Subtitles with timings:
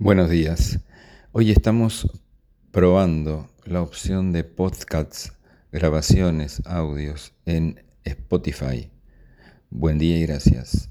[0.00, 0.78] Buenos días.
[1.32, 2.08] Hoy estamos
[2.70, 5.32] probando la opción de podcasts,
[5.72, 8.92] grabaciones, audios en Spotify.
[9.70, 10.88] Buen día y gracias.